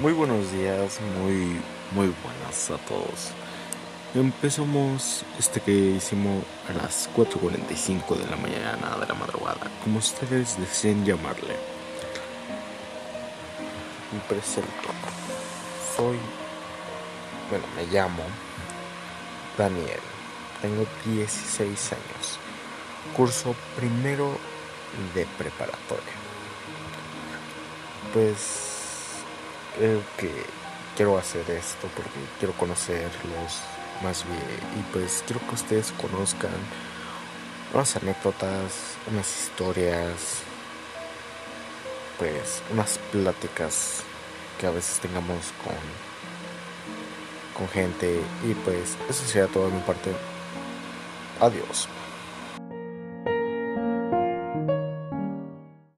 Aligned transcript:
Muy 0.00 0.12
buenos 0.12 0.52
días, 0.52 1.00
muy, 1.20 1.60
muy 1.90 2.14
buenas 2.22 2.70
a 2.70 2.78
todos. 2.86 3.32
Empezamos 4.14 5.24
este 5.40 5.60
que 5.60 5.72
hicimos 5.72 6.44
a 6.68 6.72
las 6.72 7.10
4.45 7.16 8.16
de 8.16 8.30
la 8.30 8.36
mañana 8.36 8.96
de 8.96 9.06
la 9.08 9.14
madrugada, 9.14 9.68
como 9.82 9.98
ustedes 9.98 10.56
deseen 10.56 11.04
llamarle. 11.04 11.56
Me 14.12 14.20
presento. 14.28 14.70
Soy, 15.96 16.16
bueno, 17.50 17.64
me 17.74 17.84
llamo 17.86 18.22
Daniel. 19.58 20.00
Tengo 20.62 20.86
16 21.06 21.92
años. 21.92 22.38
Curso 23.16 23.52
primero 23.76 24.38
de 25.16 25.26
preparatoria. 25.36 26.14
Pues 28.12 28.77
creo 29.78 30.02
que 30.16 30.30
quiero 30.96 31.16
hacer 31.16 31.48
esto 31.50 31.88
porque 31.94 32.18
quiero 32.38 32.52
conocerlos 32.54 33.60
más 34.02 34.24
bien 34.24 34.40
y 34.78 34.82
pues 34.92 35.22
quiero 35.24 35.40
que 35.46 35.54
ustedes 35.54 35.92
conozcan 35.92 36.50
unas 37.72 37.96
anécdotas, 37.96 38.96
unas 39.10 39.42
historias, 39.42 40.40
pues 42.18 42.62
unas 42.72 42.98
pláticas 43.12 44.02
que 44.58 44.66
a 44.66 44.70
veces 44.70 44.98
tengamos 44.98 45.52
con 45.62 46.08
con 47.56 47.68
gente 47.68 48.20
y 48.44 48.54
pues 48.54 48.96
eso 49.08 49.24
sería 49.24 49.48
todo 49.48 49.68
de 49.68 49.74
mi 49.74 49.80
parte. 49.80 50.12
Adiós. 51.40 51.88